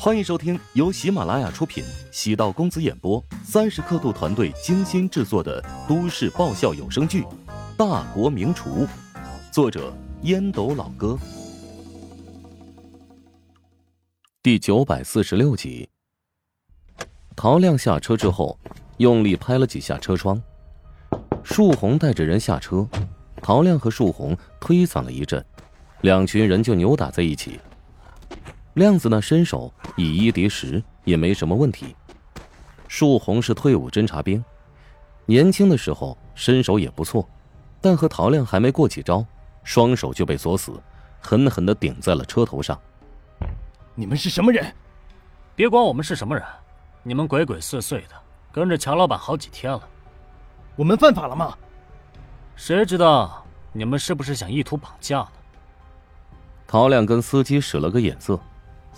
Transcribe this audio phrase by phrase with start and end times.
[0.00, 7.22] 欢迎收听由喜马拉雅出品、喜道公子演播、三十刻度团队精心制作的都市爆笑有声剧
[7.76, 8.86] 《大国名厨》，
[9.50, 9.92] 作者
[10.22, 11.18] 烟斗老哥，
[14.40, 15.88] 第九百四十六集。
[17.34, 18.56] 陶亮下车之后，
[18.98, 20.40] 用力拍了几下车窗。
[21.42, 22.88] 树红带着人下车，
[23.42, 25.44] 陶亮和树红推搡了一阵，
[26.02, 27.58] 两群人就扭打在一起。
[28.78, 31.96] 亮子那身手以一敌十也没什么问题。
[32.86, 34.42] 树红是退伍侦察兵，
[35.26, 37.28] 年轻的时候身手也不错，
[37.80, 39.26] 但和陶亮还没过几招，
[39.64, 40.80] 双手就被锁死，
[41.20, 42.80] 狠狠的顶在了车头上。
[43.96, 44.72] 你们是什么人？
[45.56, 46.44] 别管我们是什么人，
[47.02, 48.14] 你们鬼鬼祟祟的
[48.52, 49.82] 跟着乔老板好几天了，
[50.76, 51.52] 我们犯法了吗？
[52.54, 55.28] 谁知道你们是不是想意图绑架呢？
[56.64, 58.38] 陶亮跟司机使了个眼色。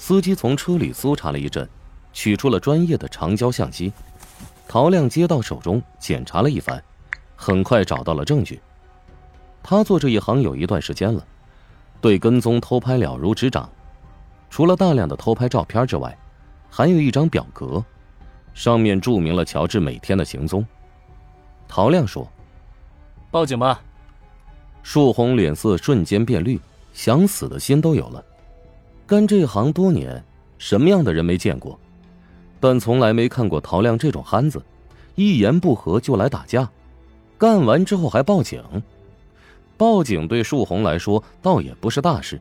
[0.03, 1.69] 司机从车里搜查了一阵，
[2.11, 3.93] 取出了专业的长焦相机。
[4.67, 6.83] 陶亮接到手中，检查了一番，
[7.37, 8.59] 很快找到了证据。
[9.63, 11.23] 他做这一行有一段时间了，
[12.01, 13.71] 对跟踪偷拍了如指掌。
[14.49, 16.17] 除了大量的偷拍照片之外，
[16.71, 17.85] 还有一张表格，
[18.55, 20.67] 上面注明了乔治每天的行踪。
[21.69, 22.27] 陶亮说
[23.31, 23.83] ：“报警吧。”
[24.83, 26.59] 树红脸色瞬间变绿，
[26.95, 28.25] 想死的心都有了。
[29.11, 30.25] 干这行多年，
[30.57, 31.77] 什么样的人没见过？
[32.61, 34.65] 但从来没看过陶亮这种憨子，
[35.17, 36.71] 一言不合就来打架，
[37.37, 38.63] 干完之后还报警。
[39.77, 42.41] 报警对树红来说倒也不是大事，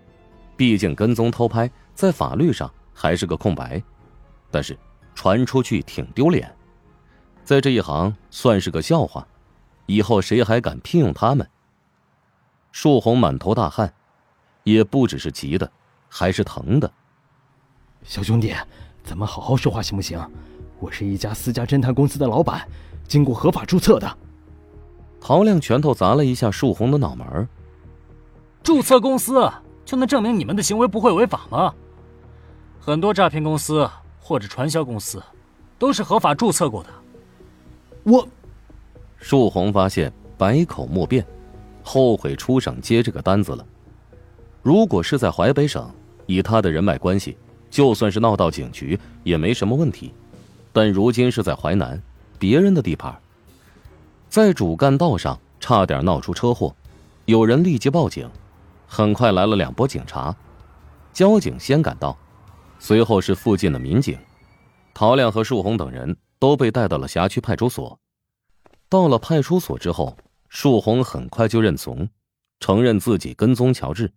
[0.56, 3.82] 毕竟跟踪偷拍在法律上还是个空白。
[4.52, 4.78] 但是
[5.16, 6.56] 传出去挺丢脸，
[7.44, 9.28] 在这一行算是个笑话，
[9.88, 11.50] 以后谁还敢聘用他们？
[12.72, 13.92] 树红满头大汗，
[14.66, 15.72] 也不只是急的。
[16.10, 16.92] 还是疼的，
[18.04, 18.54] 小兄弟，
[19.04, 20.20] 咱们好好说话行不行？
[20.80, 22.68] 我是一家私家侦探公司的老板，
[23.08, 24.18] 经过合法注册的。
[25.22, 27.48] 陶亮拳头砸了一下树红的脑门
[28.64, 29.52] 注册公司
[29.86, 31.74] 就能证明你们的行为不会违法吗？
[32.80, 35.22] 很多诈骗公司或者传销公司
[35.78, 36.90] 都是合法注册过的。
[38.04, 38.28] 我，
[39.18, 41.26] 树红发现百口莫辩，
[41.84, 43.66] 后悔出省接这个单子了。
[44.62, 45.90] 如果是在淮北省，
[46.30, 47.36] 以他的人脉关系，
[47.72, 50.14] 就算是闹到警局也没什么问题。
[50.72, 52.00] 但如今是在淮南，
[52.38, 53.20] 别人的地盘，
[54.30, 56.76] 在主干道上差点闹出车祸，
[57.26, 58.30] 有人立即报警，
[58.86, 60.36] 很快来了两波警察，
[61.12, 62.16] 交警先赶到，
[62.78, 64.16] 随后是附近的民警，
[64.94, 68.00] 陶亮和树红等人都被带到了辖区派出所。
[68.88, 70.16] 到了派出所之后，
[70.48, 72.08] 树红很快就认怂，
[72.60, 74.12] 承认自己跟踪乔治。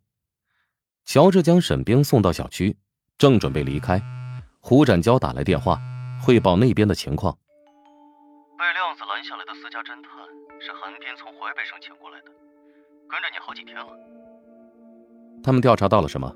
[1.04, 2.76] 乔治将沈冰送到小区，
[3.18, 4.00] 正准备离开，
[4.60, 5.78] 胡展娇打来电话，
[6.24, 7.36] 汇报那边的情况。
[8.56, 10.04] 被亮子拦下来的私家侦探
[10.60, 12.26] 是韩冰从淮北省请过来的，
[13.10, 13.88] 跟着你好几天了。
[15.42, 16.28] 他们调查到了什么？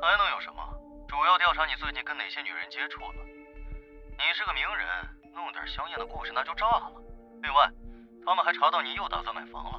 [0.00, 0.64] 还能有什么？
[1.06, 3.20] 主要调查你最近跟哪些女人接触了。
[4.16, 4.88] 你是个名人，
[5.34, 6.90] 弄点香艳的故事那就炸了。
[7.42, 7.70] 另外，
[8.24, 9.78] 他们还查到你又打算买房了。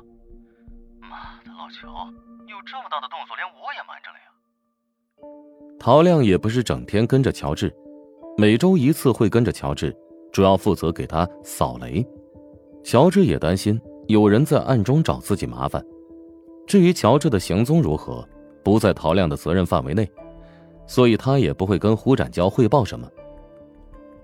[1.10, 1.88] 妈的，老乔，
[2.48, 4.26] 有这么大的动作，连我也瞒着了呀！
[5.80, 7.74] 陶亮也不是整天跟着乔治，
[8.38, 9.96] 每周一次会跟着乔治，
[10.32, 12.06] 主要负责给他扫雷。
[12.84, 15.84] 乔治也担心有人在暗中找自己麻烦。
[16.66, 18.28] 至于乔治的行踪如何，
[18.64, 20.10] 不在陶亮的责任范围内，
[20.88, 23.10] 所以他也不会跟胡展娇汇报什么。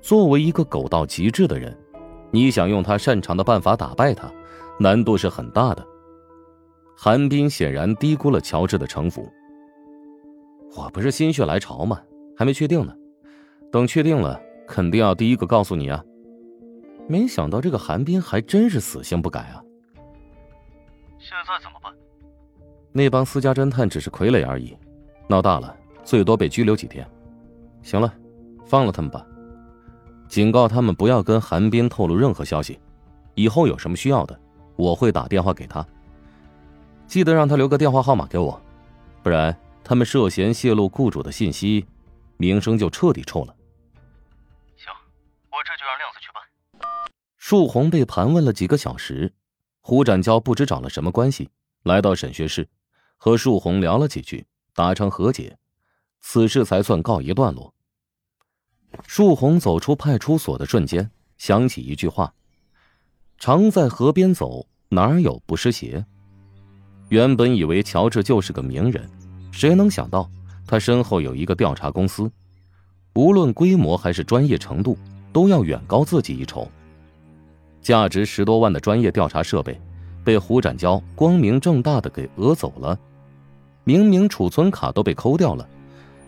[0.01, 1.77] 作为一个狗到极致的人，
[2.31, 4.31] 你想用他擅长的办法打败他，
[4.79, 5.85] 难度是很大的。
[7.01, 9.31] 韩冰显然低估了乔治的城府。
[10.75, 12.01] 我不是心血来潮吗？
[12.35, 12.93] 还没确定呢，
[13.71, 14.37] 等确定了，
[14.67, 16.03] 肯定要第一个告诉你啊！
[17.07, 19.63] 没想到这个韩冰还真是死性不改啊！
[21.19, 21.89] 现在怎么办？
[22.91, 24.75] 那帮私家侦探只是傀儡而已，
[25.29, 25.73] 闹大了
[26.03, 27.09] 最多被拘留几天。
[27.81, 28.13] 行了，
[28.65, 29.25] 放了他们吧，
[30.27, 32.77] 警告他们不要跟韩冰透露任何消息，
[33.35, 34.37] 以后有什么需要的，
[34.75, 35.87] 我会打电话给他。
[37.09, 38.61] 记得让他留个电话号码给我，
[39.23, 41.83] 不然他们涉嫌泄露雇主的信息，
[42.37, 43.55] 名声就彻底臭了。
[44.77, 44.93] 行，
[45.49, 46.43] 我这就让亮子去办。
[47.35, 49.33] 树红被盘问了几个小时，
[49.81, 51.49] 胡展娇不知找了什么关系，
[51.81, 52.69] 来到审讯室，
[53.17, 54.45] 和树红聊了几句，
[54.75, 55.57] 达成和解，
[56.21, 57.73] 此事才算告一段落。
[59.07, 61.09] 树红走出派出所的瞬间，
[61.39, 62.35] 想起一句话
[63.39, 66.05] ：“常在河边走，哪有不湿鞋。”
[67.09, 69.09] 原本以为乔治就是个名人，
[69.51, 70.29] 谁能想到
[70.65, 72.31] 他身后有一个调查公司，
[73.13, 74.97] 无论规模还是专业程度，
[75.33, 76.69] 都要远高自己一筹。
[77.81, 79.79] 价值十多万的专业调查设备，
[80.23, 82.97] 被胡展娇光明正大的给讹走了。
[83.83, 85.67] 明明储存卡都被抠掉了，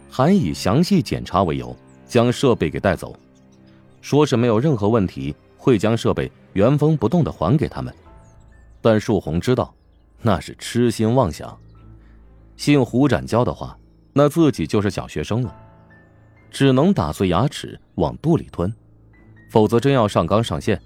[0.09, 1.75] 还以详细检查为由
[2.07, 3.15] 将设备给带走，
[4.01, 7.93] 说是没有任何问题，会将设备原封不动的还给他们。
[8.81, 9.71] 但树红知道，
[10.21, 11.57] 那是痴心妄想。
[12.55, 13.77] 信胡展娇的话，
[14.13, 15.55] 那自己就是小学生了，
[16.51, 18.71] 只能打碎牙齿往肚里吞，
[19.49, 20.79] 否则真要上纲上线，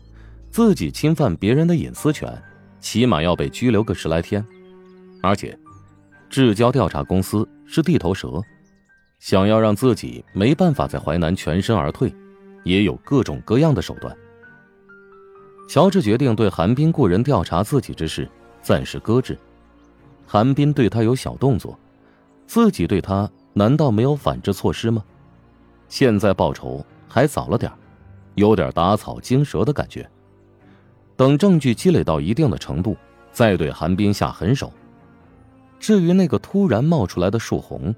[0.49, 2.41] 自己侵犯别人的隐私权，
[2.79, 4.45] 起码要被拘留个十来天。
[5.21, 5.57] 而且，
[6.29, 8.41] 至交调查公司是地头蛇，
[9.19, 12.13] 想要让自己没办法在淮南全身而退，
[12.63, 14.15] 也有各种各样的手段。
[15.67, 18.29] 乔治决定对韩冰雇人调查自己之事
[18.65, 19.37] 暂时搁置。
[20.25, 21.77] 韩冰对他有小动作，
[22.47, 25.03] 自己对他难道没有反制措施吗？
[25.87, 27.71] 现在报仇还早了点
[28.33, 30.09] 有点打草惊蛇的感觉。
[31.15, 32.97] 等证据积累到一定的程度，
[33.31, 34.73] 再对韩冰下狠手。
[35.79, 37.93] 至于那个突然冒出来的树红，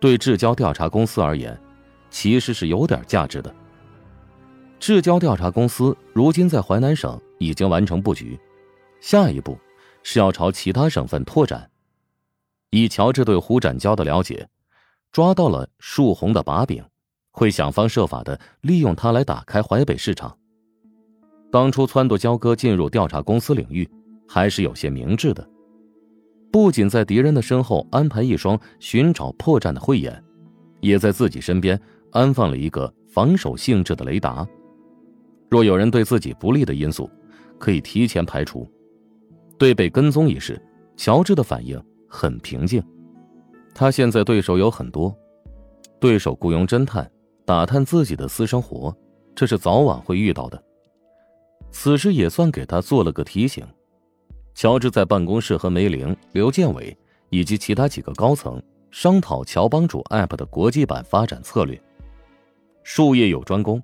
[0.00, 1.60] 对至交调查公司而言，
[2.08, 3.54] 其实是有点价值的。
[4.78, 8.40] 至交调查公司如今在淮南省已经完成布局，
[9.02, 9.58] 下一步
[10.02, 11.70] 是要朝其他省份拓展。
[12.70, 14.48] 以乔治对胡展娇的了解，
[15.10, 16.84] 抓到了树红的把柄，
[17.32, 20.36] 会想方设法的利用它来打开淮北市场。
[21.50, 23.88] 当初撺掇焦哥进入调查公司领域，
[24.28, 25.44] 还是有些明智的，
[26.52, 30.22] 不仅在敌人的身后安排一双寻找破绽的慧眼，
[30.80, 31.80] 也在自己身边
[32.12, 34.46] 安放了一个防守性质的雷达。
[35.48, 37.10] 若有人对自己不利的因素，
[37.58, 38.70] 可以提前排除。
[39.60, 40.58] 对被跟踪一事，
[40.96, 41.78] 乔治的反应
[42.08, 42.82] 很平静。
[43.74, 45.14] 他现在对手有很多，
[46.00, 47.08] 对手雇佣侦探
[47.44, 48.96] 打探自己的私生活，
[49.34, 50.64] 这是早晚会遇到的。
[51.70, 53.62] 此事也算给他做了个提醒。
[54.54, 56.96] 乔治在办公室和梅玲、刘建伟
[57.28, 58.60] 以及其他几个高层
[58.90, 61.78] 商讨乔帮主 App 的国际版发展策略。
[62.82, 63.82] 术业有专攻。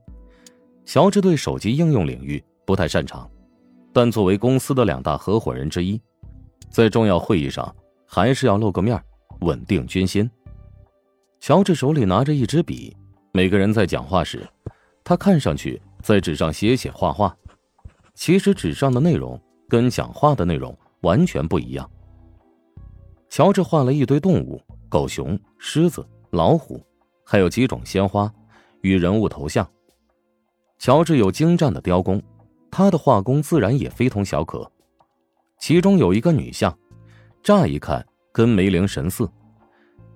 [0.87, 3.31] 乔治对手机应用领域不太擅长，
[3.97, 5.99] 但作为公司的两大合伙人之一，
[6.69, 7.75] 在重要会议上
[8.07, 9.03] 还是要露个面，
[9.41, 10.31] 稳定军心。
[11.41, 12.95] 乔治手里拿着一支笔，
[13.33, 14.47] 每个人在讲话时，
[15.03, 17.35] 他看上去在纸上写写画画，
[18.15, 21.91] 其实纸上的内容跟讲话的内容完全不一样。
[23.31, 24.61] 乔治画了一堆动物：
[24.91, 26.85] 狗熊、狮子、老虎，
[27.25, 28.31] 还有几种鲜花
[28.83, 29.67] 与人物头像。
[30.79, 32.23] 乔治有精湛的雕工，
[32.77, 34.71] 他的画工自然也非同小可。
[35.59, 36.79] 其中有一个女像，
[37.43, 39.27] 乍一看跟梅玲神似，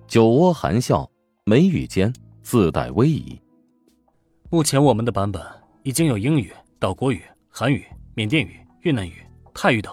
[0.05, 1.09] 酒窝含笑，
[1.43, 2.13] 眉宇间
[2.43, 3.41] 自带威仪。
[4.51, 5.43] 目前我们的版本
[5.81, 9.25] 已经有英语、岛国语、韩语、缅甸语、越南语、
[9.55, 9.91] 泰语等，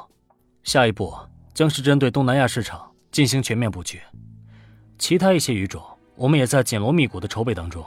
[0.62, 1.16] 下一步
[1.54, 3.98] 将是针对东南亚市场进行全面布局。
[4.98, 5.82] 其他一些语种，
[6.16, 7.82] 我们也在紧锣密鼓的筹备当中，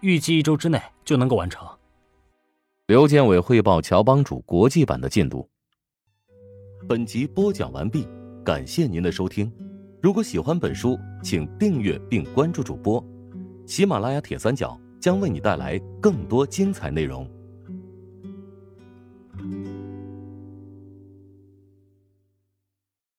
[0.00, 1.68] 预计一周之内就能够完成。
[2.86, 5.48] 刘建伟汇报乔帮主国际版的进度。
[6.88, 8.06] 本集播讲完毕，
[8.44, 9.52] 感谢您的收听。
[10.00, 13.04] 如果喜欢本书，请订阅并关注主播。
[13.66, 17.28] 喜马拉雅铁三角将为你带来更多精彩内容。